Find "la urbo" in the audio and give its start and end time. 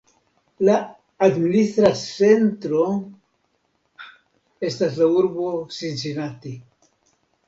5.03-5.51